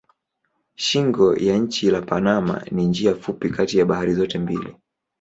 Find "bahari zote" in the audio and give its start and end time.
3.85-4.37